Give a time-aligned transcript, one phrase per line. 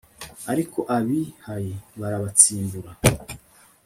[0.51, 2.91] ariko ab'i hayi barabatsimbura